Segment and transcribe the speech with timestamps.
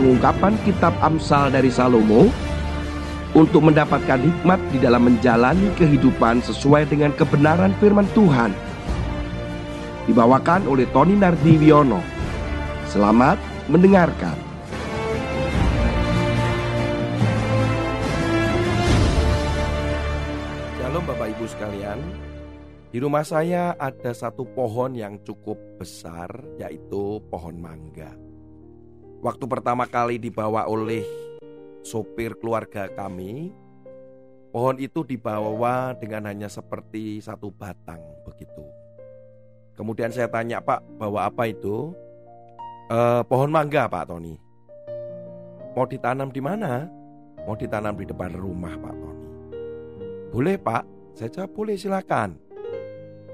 [0.00, 2.32] pengungkapan kitab Amsal dari Salomo
[3.36, 8.48] untuk mendapatkan hikmat di dalam menjalani kehidupan sesuai dengan kebenaran firman Tuhan.
[10.08, 12.00] Dibawakan oleh Tony Nardiwiono.
[12.88, 13.36] Selamat
[13.68, 14.40] mendengarkan.
[20.80, 22.00] Shalom Bapak Ibu sekalian.
[22.88, 28.29] Di rumah saya ada satu pohon yang cukup besar yaitu pohon mangga.
[29.20, 31.04] Waktu pertama kali dibawa oleh
[31.84, 33.52] sopir keluarga kami,
[34.48, 38.64] pohon itu dibawa dengan hanya seperti satu batang begitu.
[39.76, 41.92] Kemudian saya tanya Pak, bawa apa itu?
[42.88, 44.40] E, pohon mangga Pak Tony.
[45.76, 46.88] Mau ditanam di mana?
[47.44, 49.28] Mau ditanam di depan rumah Pak Tony.
[50.32, 52.40] Boleh Pak, saya jawab boleh silakan.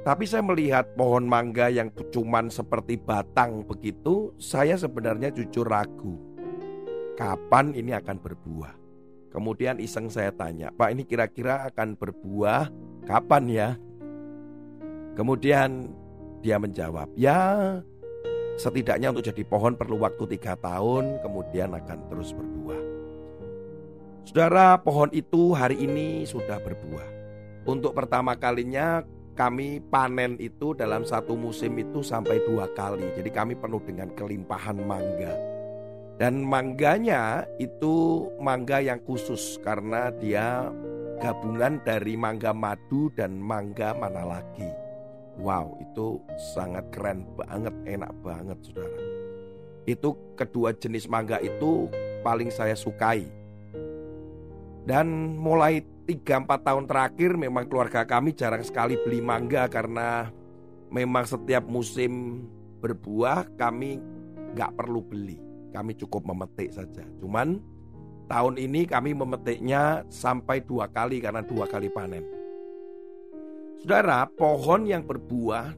[0.07, 6.15] Tapi saya melihat pohon mangga yang cuman seperti batang begitu, saya sebenarnya jujur ragu
[7.19, 8.79] kapan ini akan berbuah.
[9.35, 12.71] Kemudian iseng saya tanya, Pak ini kira-kira akan berbuah
[13.03, 13.69] kapan ya?
[15.19, 15.91] Kemudian
[16.39, 17.83] dia menjawab, ya
[18.63, 22.81] setidaknya untuk jadi pohon perlu waktu tiga tahun, kemudian akan terus berbuah.
[24.23, 27.09] Saudara, pohon itu hari ini sudah berbuah.
[27.67, 29.03] Untuk pertama kalinya
[29.37, 33.05] kami panen itu dalam satu musim itu sampai dua kali.
[33.12, 35.37] Jadi kami penuh dengan kelimpahan mangga.
[36.17, 40.73] Dan mangganya itu mangga yang khusus karena dia
[41.20, 44.73] gabungan dari mangga madu dan mangga mana lagi.
[45.37, 46.17] Wow, itu
[46.57, 49.01] sangat keren banget, enak banget saudara.
[49.84, 51.92] Itu kedua jenis mangga itu
[52.25, 53.29] paling saya sukai.
[54.89, 60.31] Dan mulai 3-4 tahun terakhir memang keluarga kami jarang sekali beli mangga karena
[60.95, 62.47] memang setiap musim
[62.79, 63.98] berbuah kami
[64.55, 67.05] nggak perlu beli kami cukup memetik saja.
[67.20, 67.61] Cuman
[68.33, 72.25] tahun ini kami memetiknya sampai dua kali karena dua kali panen.
[73.85, 75.77] Saudara, pohon yang berbuah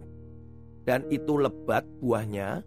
[0.86, 2.62] dan itu lebat buahnya,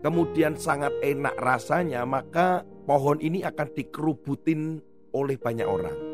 [0.00, 4.80] kemudian sangat enak rasanya, maka pohon ini akan dikerubutin
[5.12, 6.07] oleh banyak orang.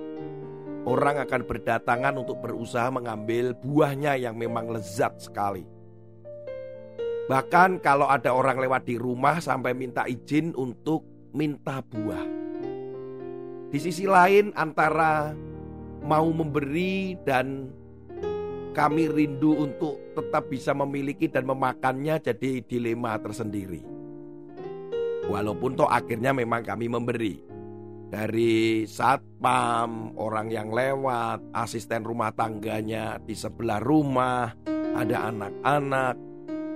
[0.84, 5.64] Orang akan berdatangan untuk berusaha mengambil buahnya yang memang lezat sekali.
[7.24, 12.24] Bahkan kalau ada orang lewat di rumah sampai minta izin untuk minta buah.
[13.72, 15.32] Di sisi lain antara
[16.04, 17.72] mau memberi dan
[18.76, 23.80] kami rindu untuk tetap bisa memiliki dan memakannya jadi dilema tersendiri.
[25.32, 27.53] Walaupun toh akhirnya memang kami memberi.
[28.08, 34.54] Dari satpam, orang yang lewat, asisten rumah tangganya di sebelah rumah,
[34.94, 36.14] ada anak-anak,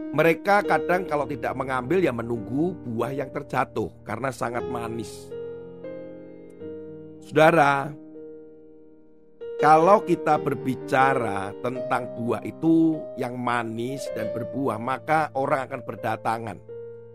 [0.09, 5.29] mereka kadang kalau tidak mengambil ya menunggu buah yang terjatuh karena sangat manis.
[7.29, 7.93] Saudara,
[9.61, 16.59] kalau kita berbicara tentang buah itu yang manis dan berbuah, maka orang akan berdatangan.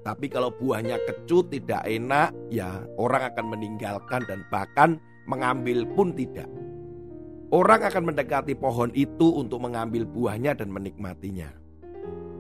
[0.03, 5.00] Tapi kalau buahnya kecut, tidak enak, ya orang akan meninggalkan dan bahkan
[5.31, 6.52] mengambil pun tidak.
[7.56, 11.64] Orang akan mendekati pohon itu untuk mengambil buahnya dan menikmatinya.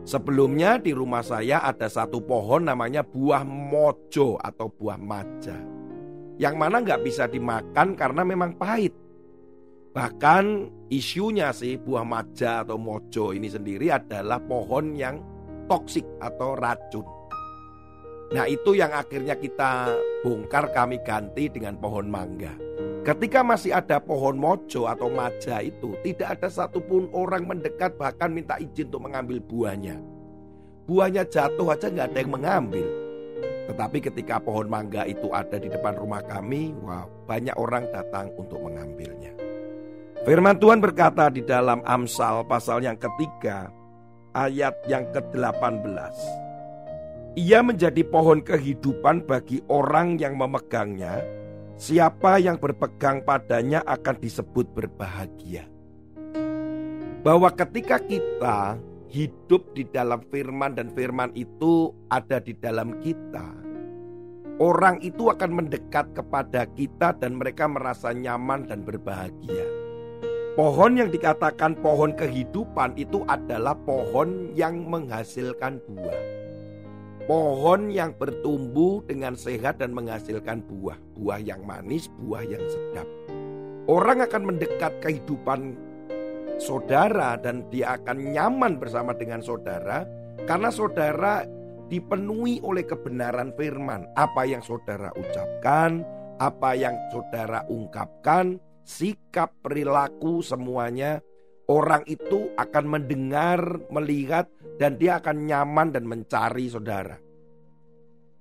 [0.03, 5.55] Sebelumnya di rumah saya ada satu pohon namanya buah mojo atau buah maja.
[6.35, 8.91] Yang mana nggak bisa dimakan karena memang pahit.
[9.93, 10.43] Bahkan
[10.91, 15.21] isunya sih buah maja atau mojo ini sendiri adalah pohon yang
[15.71, 17.22] toksik atau racun.
[18.33, 19.93] Nah itu yang akhirnya kita
[20.25, 22.57] bongkar kami ganti dengan pohon mangga.
[23.05, 28.57] Ketika masih ada pohon mojo atau maja itu, tidak ada satupun orang mendekat bahkan minta
[28.57, 30.01] izin untuk mengambil buahnya.
[30.89, 32.87] Buahnya jatuh aja nggak ada yang mengambil.
[33.69, 38.59] Tetapi ketika pohon mangga itu ada di depan rumah kami, wow, banyak orang datang untuk
[38.59, 39.31] mengambilnya.
[40.23, 43.67] Firman Tuhan berkata di dalam Amsal pasal yang ketiga,
[44.31, 46.15] ayat yang ke-18.
[47.33, 51.25] Ia menjadi pohon kehidupan bagi orang yang memegangnya,
[51.73, 55.65] Siapa yang berpegang padanya akan disebut berbahagia.
[57.25, 58.77] Bahwa ketika kita
[59.09, 63.49] hidup di dalam firman dan firman itu ada di dalam kita,
[64.61, 69.65] orang itu akan mendekat kepada kita dan mereka merasa nyaman dan berbahagia.
[70.53, 76.32] Pohon yang dikatakan pohon kehidupan itu adalah pohon yang menghasilkan buah
[77.23, 83.07] pohon yang bertumbuh dengan sehat dan menghasilkan buah, buah yang manis, buah yang sedap.
[83.87, 85.75] Orang akan mendekat kehidupan
[86.59, 90.07] saudara dan dia akan nyaman bersama dengan saudara
[90.47, 91.43] karena saudara
[91.91, 94.07] dipenuhi oleh kebenaran firman.
[94.15, 96.03] Apa yang saudara ucapkan,
[96.39, 101.19] apa yang saudara ungkapkan, sikap, perilaku, semuanya
[101.69, 103.59] orang itu akan mendengar,
[103.91, 104.49] melihat,
[104.81, 107.15] dan dia akan nyaman dan mencari saudara.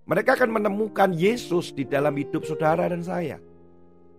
[0.02, 3.38] Mereka akan menemukan Yesus di dalam hidup saudara dan saya,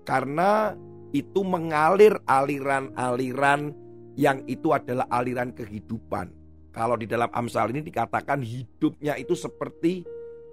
[0.08, 0.72] karena
[1.12, 3.76] itu mengalir aliran-aliran
[4.16, 6.32] yang itu adalah aliran kehidupan.
[6.74, 10.08] Kalau di dalam Amsal ini dikatakan hidupnya itu seperti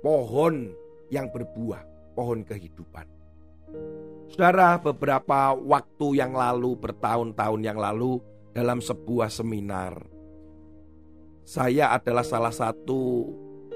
[0.05, 0.69] pohon
[1.09, 3.09] yang berbuah, pohon kehidupan.
[4.31, 8.21] Saudara, beberapa waktu yang lalu, bertahun-tahun yang lalu,
[8.51, 9.95] dalam sebuah seminar,
[11.47, 13.27] saya adalah salah satu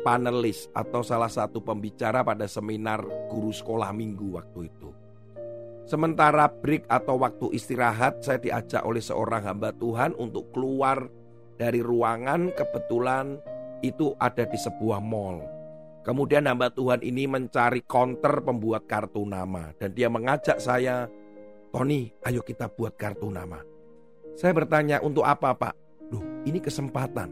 [0.05, 4.91] panelis atau salah satu pembicara pada seminar guru sekolah minggu waktu itu.
[5.85, 11.09] Sementara break atau waktu istirahat, saya diajak oleh seorang hamba Tuhan untuk keluar
[11.61, 13.37] dari ruangan kebetulan
[13.85, 15.45] itu ada di sebuah mall.
[16.05, 21.09] Kemudian hamba Tuhan ini mencari counter pembuat kartu nama dan dia mengajak saya,
[21.73, 23.74] Tony, ayo kita buat kartu nama.
[24.35, 25.75] Saya bertanya untuk apa Pak?
[26.11, 27.31] Loh ini kesempatan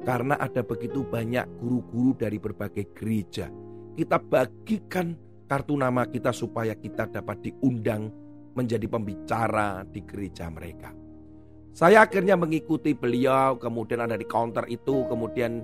[0.00, 3.52] karena ada begitu banyak guru-guru dari berbagai gereja.
[3.92, 5.12] Kita bagikan
[5.44, 8.08] kartu nama kita supaya kita dapat diundang
[8.56, 10.88] menjadi pembicara di gereja mereka.
[11.76, 15.62] Saya akhirnya mengikuti beliau, kemudian ada di counter itu, kemudian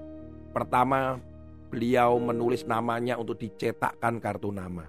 [0.53, 1.17] pertama
[1.73, 4.85] beliau menulis namanya untuk dicetakkan kartu nama.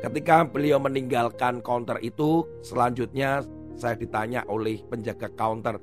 [0.00, 3.42] Ketika beliau meninggalkan counter itu, selanjutnya
[3.76, 5.80] saya ditanya oleh penjaga counter,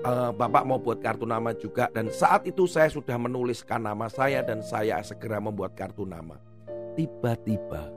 [0.00, 4.40] e, Bapak mau buat kartu nama juga dan saat itu saya sudah menuliskan nama saya
[4.44, 6.36] dan saya segera membuat kartu nama.
[6.96, 7.92] Tiba-tiba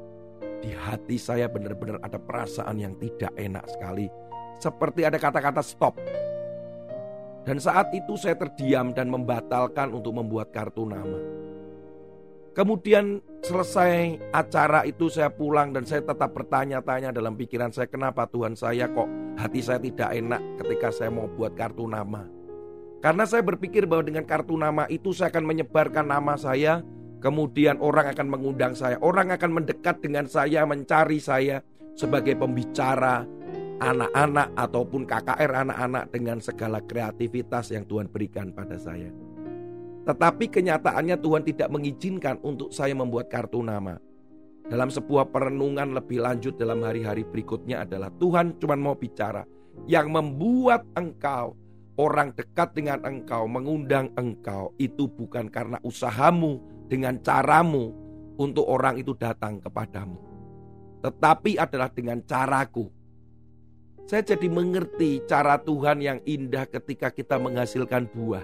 [0.63, 4.07] di hati saya benar-benar ada perasaan yang tidak enak sekali.
[4.63, 5.99] Seperti ada kata-kata stop.
[7.43, 11.19] Dan saat itu saya terdiam dan membatalkan untuk membuat kartu nama.
[12.55, 18.55] Kemudian selesai acara itu saya pulang dan saya tetap bertanya-tanya dalam pikiran saya kenapa Tuhan
[18.55, 22.25] saya kok hati saya tidak enak ketika saya mau buat kartu nama.
[23.03, 26.79] Karena saya berpikir bahwa dengan kartu nama itu saya akan menyebarkan nama saya,
[27.19, 31.59] kemudian orang akan mengundang saya, orang akan mendekat dengan saya, mencari saya
[31.99, 33.27] sebagai pembicara,
[33.83, 39.11] anak-anak ataupun KKR anak-anak dengan segala kreativitas yang Tuhan berikan pada saya.
[40.03, 43.99] Tetapi kenyataannya Tuhan tidak mengizinkan untuk saya membuat kartu nama.
[44.63, 49.43] Dalam sebuah perenungan lebih lanjut dalam hari-hari berikutnya adalah Tuhan cuma mau bicara
[49.85, 51.53] yang membuat engkau
[51.99, 57.91] orang dekat dengan engkau mengundang engkau itu bukan karena usahamu dengan caramu
[58.39, 60.17] untuk orang itu datang kepadamu.
[61.03, 63.03] Tetapi adalah dengan caraku
[64.03, 68.43] saya jadi mengerti cara Tuhan yang indah ketika kita menghasilkan buah.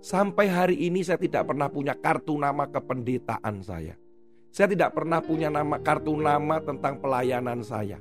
[0.00, 3.92] Sampai hari ini saya tidak pernah punya kartu nama kependetaan saya.
[4.56, 8.00] Saya tidak pernah punya nama kartu nama tentang pelayanan saya.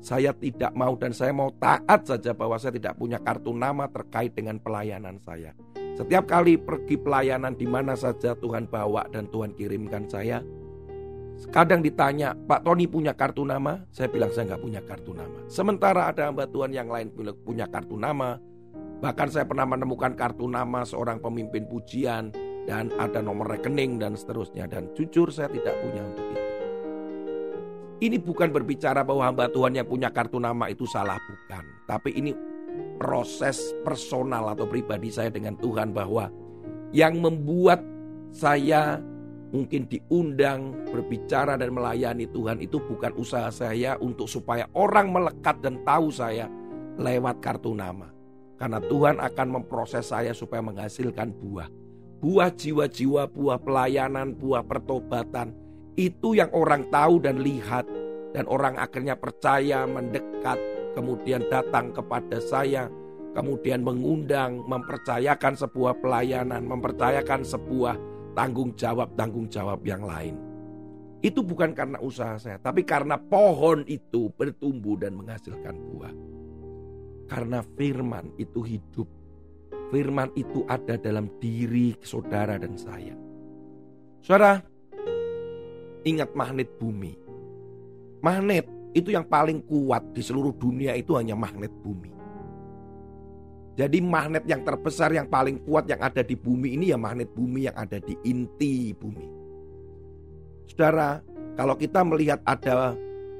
[0.00, 4.32] Saya tidak mau dan saya mau taat saja bahwa saya tidak punya kartu nama terkait
[4.32, 5.52] dengan pelayanan saya.
[5.92, 10.40] Setiap kali pergi pelayanan di mana saja Tuhan bawa dan Tuhan kirimkan saya,
[11.52, 13.82] Kadang ditanya, Pak Tony punya kartu nama?
[13.90, 15.42] Saya bilang saya nggak punya kartu nama.
[15.50, 17.10] Sementara ada hamba Tuhan yang lain
[17.42, 18.38] punya kartu nama.
[19.02, 22.30] Bahkan saya pernah menemukan kartu nama seorang pemimpin pujian
[22.66, 24.70] dan ada nomor rekening dan seterusnya.
[24.70, 26.40] Dan jujur saya tidak punya untuk itu.
[28.02, 31.62] Ini bukan berbicara bahwa hamba Tuhan yang punya kartu nama itu salah, bukan.
[31.86, 32.34] Tapi ini
[32.98, 36.26] proses personal atau pribadi saya dengan Tuhan bahwa
[36.90, 37.78] yang membuat
[38.34, 38.98] saya
[39.52, 45.78] mungkin diundang berbicara dan melayani Tuhan itu bukan usaha saya untuk supaya orang melekat dan
[45.84, 46.48] tahu saya
[46.98, 48.10] lewat kartu nama.
[48.56, 51.81] Karena Tuhan akan memproses saya supaya menghasilkan buah.
[52.22, 55.50] Buah jiwa-jiwa, buah pelayanan, buah pertobatan.
[55.98, 57.82] Itu yang orang tahu dan lihat.
[58.30, 60.56] Dan orang akhirnya percaya, mendekat,
[60.94, 62.86] kemudian datang kepada saya.
[63.34, 67.98] Kemudian mengundang, mempercayakan sebuah pelayanan, mempercayakan sebuah
[68.38, 70.38] tanggung jawab-tanggung jawab yang lain.
[71.22, 76.14] Itu bukan karena usaha saya, tapi karena pohon itu bertumbuh dan menghasilkan buah.
[77.30, 79.21] Karena firman itu hidup.
[79.92, 83.12] Firman itu ada dalam diri saudara dan saya.
[84.24, 84.64] Saudara,
[86.08, 87.12] ingat magnet bumi.
[88.24, 88.64] Magnet
[88.96, 92.08] itu yang paling kuat di seluruh dunia itu hanya magnet bumi.
[93.76, 97.68] Jadi magnet yang terbesar yang paling kuat yang ada di bumi ini ya magnet bumi
[97.68, 99.28] yang ada di inti bumi.
[100.72, 101.20] Saudara,
[101.52, 102.96] kalau kita melihat ada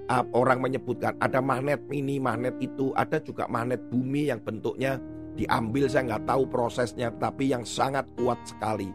[0.09, 5.01] uh, orang menyebutkan ada magnet ini, magnet itu, ada juga magnet bumi yang bentuknya
[5.39, 8.91] diambil saya nggak tahu prosesnya, tapi yang sangat kuat sekali.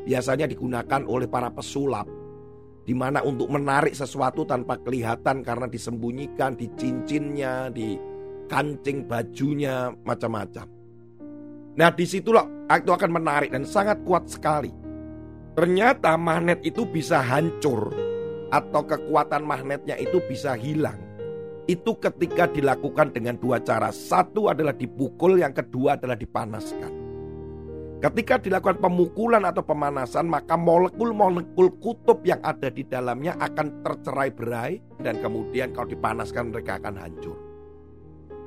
[0.00, 2.08] biasanya digunakan oleh para pesulap
[2.90, 8.00] di mana untuk menarik sesuatu tanpa kelihatan karena disembunyikan di cincinnya, di
[8.50, 10.66] kancing bajunya, macam-macam.
[11.78, 14.74] Nah di situlah itu akan menarik dan sangat kuat sekali.
[15.54, 17.94] Ternyata magnet itu bisa hancur
[18.50, 20.98] atau kekuatan magnetnya itu bisa hilang.
[21.68, 23.92] Itu ketika dilakukan dengan dua cara.
[23.92, 27.10] Satu adalah dipukul, yang kedua adalah dipanaskan.
[28.00, 34.80] Ketika dilakukan pemukulan atau pemanasan, maka molekul-molekul kutub yang ada di dalamnya akan tercerai berai
[35.04, 37.36] dan kemudian kalau dipanaskan mereka akan hancur.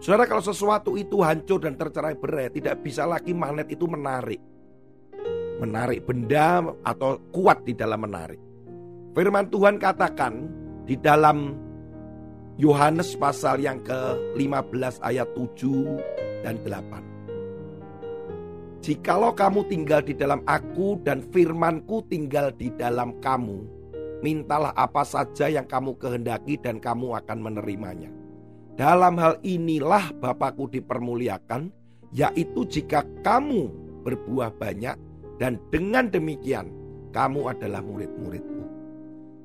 [0.01, 4.41] Saudara kalau sesuatu itu hancur dan tercerai berai, tidak bisa lagi magnet itu menarik.
[5.62, 8.41] Menarik benda atau kuat di dalam menarik.
[9.13, 10.50] Firman Tuhan katakan
[10.89, 11.53] di dalam
[12.62, 17.01] Yohanes pasal yang ke-15 ayat 7 dan 8.
[18.86, 23.65] Jikalau kamu tinggal di dalam aku dan firmanku tinggal di dalam kamu,
[24.22, 28.13] mintalah apa saja yang kamu kehendaki dan kamu akan menerimanya.
[28.77, 31.74] Dalam hal inilah Bapakku dipermuliakan,
[32.13, 33.74] yaitu jika kamu
[34.05, 34.93] berbuah banyak
[35.41, 36.69] dan dengan demikian
[37.17, 38.62] kamu adalah murid-muridku.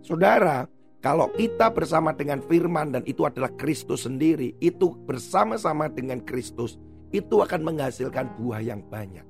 [0.05, 6.75] Saudara, kalau kita bersama dengan firman dan itu adalah Kristus sendiri, itu bersama-sama dengan Kristus,
[7.15, 9.23] itu akan menghasilkan buah yang banyak.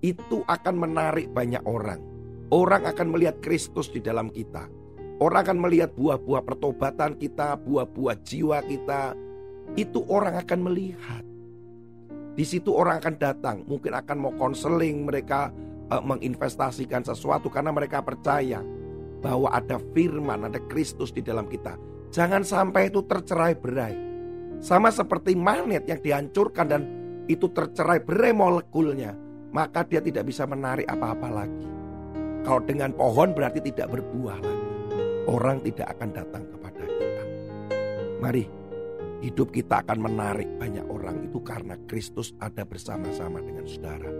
[0.00, 2.00] Itu akan menarik banyak orang.
[2.48, 4.64] Orang akan melihat Kristus di dalam kita.
[5.20, 9.12] Orang akan melihat buah-buah pertobatan kita, buah-buah jiwa kita.
[9.76, 11.24] Itu orang akan melihat.
[12.34, 15.52] Di situ orang akan datang, mungkin akan mau konseling mereka
[15.92, 18.64] uh, menginvestasikan sesuatu karena mereka percaya
[19.24, 21.80] bahwa ada firman, ada Kristus di dalam kita.
[22.12, 23.96] Jangan sampai itu tercerai berai.
[24.60, 26.82] Sama seperti magnet yang dihancurkan dan
[27.24, 29.16] itu tercerai berai molekulnya,
[29.48, 31.66] maka dia tidak bisa menarik apa-apa lagi.
[32.44, 34.62] Kalau dengan pohon berarti tidak berbuah lagi.
[35.24, 37.24] Orang tidak akan datang kepada kita.
[38.20, 38.44] Mari,
[39.24, 44.12] hidup kita akan menarik banyak orang itu karena Kristus ada bersama-sama dengan saudara.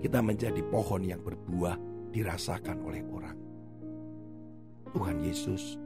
[0.00, 1.76] Kita menjadi pohon yang berbuah
[2.08, 3.45] dirasakan oleh orang.
[4.96, 5.76] Tuhan Yesus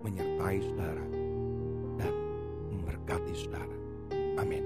[0.00, 1.04] menyertai saudara
[2.00, 2.14] dan
[2.72, 3.76] memberkati saudara.
[4.40, 4.64] Amin.